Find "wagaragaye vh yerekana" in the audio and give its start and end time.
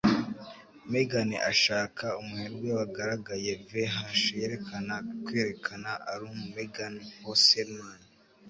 2.79-4.93